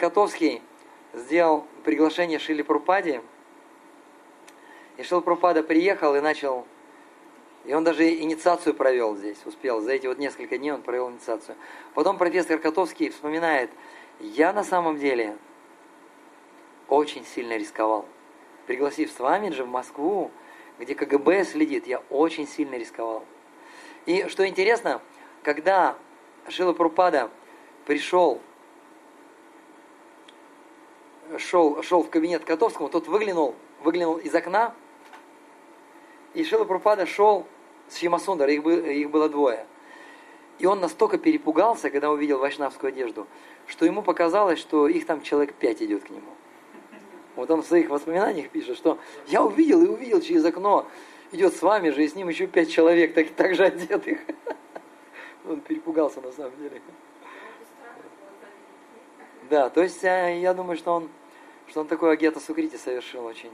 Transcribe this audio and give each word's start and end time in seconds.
Котовский 0.00 0.62
сделал 1.12 1.66
приглашение 1.84 2.38
Шили 2.38 2.62
Прупаде, 2.62 3.22
и 4.96 5.02
Шила 5.02 5.20
Прупада 5.20 5.62
приехал 5.62 6.16
и 6.16 6.20
начал, 6.20 6.66
и 7.66 7.74
он 7.74 7.84
даже 7.84 8.08
инициацию 8.08 8.74
провел 8.74 9.14
здесь, 9.16 9.36
успел, 9.44 9.82
за 9.82 9.92
эти 9.92 10.06
вот 10.06 10.18
несколько 10.18 10.56
дней 10.56 10.72
он 10.72 10.80
провел 10.80 11.10
инициацию. 11.10 11.54
Потом 11.94 12.16
профессор 12.16 12.58
Котовский 12.58 13.10
вспоминает, 13.10 13.70
я 14.20 14.54
на 14.54 14.64
самом 14.64 14.96
деле 14.96 15.36
очень 16.88 17.26
сильно 17.26 17.58
рисковал. 17.58 18.06
Пригласив 18.66 19.12
Свамиджа 19.12 19.64
в 19.64 19.68
Москву, 19.68 20.30
где 20.78 20.94
КГБ 20.94 21.44
следит, 21.44 21.86
я 21.86 21.98
очень 22.08 22.48
сильно 22.48 22.76
рисковал. 22.76 23.22
И 24.06 24.26
что 24.28 24.48
интересно, 24.48 25.02
когда 25.42 25.96
Шила 26.48 26.72
Прупада 26.72 27.30
пришел, 27.84 28.40
шел, 31.38 31.82
шел 31.82 32.02
в 32.02 32.10
кабинет 32.10 32.44
Котовскому, 32.44 32.88
тот 32.88 33.08
выглянул, 33.08 33.54
выглянул 33.82 34.16
из 34.16 34.34
окна, 34.34 34.74
и 36.34 36.44
Шила 36.44 36.64
Прупада 36.64 37.06
шел 37.06 37.46
с 37.88 37.96
Шимасундар, 37.98 38.48
их, 38.48 38.62
было, 38.62 38.80
их 38.80 39.10
было 39.10 39.28
двое. 39.28 39.66
И 40.58 40.66
он 40.66 40.80
настолько 40.80 41.18
перепугался, 41.18 41.90
когда 41.90 42.10
увидел 42.10 42.38
вайшнавскую 42.38 42.88
одежду, 42.88 43.26
что 43.66 43.84
ему 43.84 44.02
показалось, 44.02 44.58
что 44.58 44.88
их 44.88 45.06
там 45.06 45.22
человек 45.22 45.54
пять 45.54 45.82
идет 45.82 46.04
к 46.04 46.10
нему. 46.10 46.30
Вот 47.36 47.50
он 47.50 47.62
в 47.62 47.66
своих 47.66 47.88
воспоминаниях 47.88 48.50
пишет, 48.50 48.76
что 48.76 48.98
я 49.26 49.42
увидел 49.42 49.82
и 49.82 49.88
увидел 49.88 50.20
через 50.20 50.44
окно, 50.44 50.86
идет 51.32 51.54
с 51.54 51.62
вами 51.62 51.90
же, 51.90 52.04
и 52.04 52.08
с 52.08 52.14
ним 52.14 52.28
еще 52.28 52.46
пять 52.46 52.70
человек, 52.70 53.14
так, 53.14 53.30
так 53.30 53.54
же 53.54 53.64
одетых. 53.64 54.20
Он 55.48 55.60
перепугался 55.60 56.20
на 56.20 56.30
самом 56.32 56.56
деле. 56.58 56.82
Да, 59.48 59.70
то 59.70 59.82
есть 59.82 60.04
э, 60.04 60.38
я 60.40 60.54
думаю, 60.54 60.76
что 60.76 60.92
он, 60.92 61.08
что 61.70 61.80
он 61.80 61.86
такой 61.86 62.12
агета 62.12 62.40
сукрити 62.40 62.76
совершил 62.76 63.24
очень. 63.24 63.50